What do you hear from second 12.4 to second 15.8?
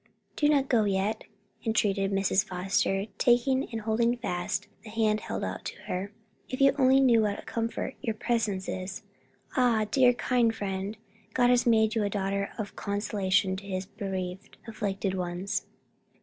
of consolation to his bereaved, afflicted ones!"